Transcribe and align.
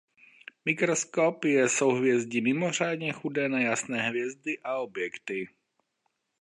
Mikroskop 0.65 1.43
je 1.43 1.67
souhvězdí 1.69 2.41
mimořádně 2.41 3.13
chudé 3.13 3.49
na 3.49 3.59
jasné 3.61 4.01
hvězdy 4.09 4.59
a 4.59 4.77
objekty. 4.77 5.49